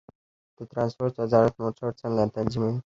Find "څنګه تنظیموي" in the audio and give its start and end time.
2.01-2.73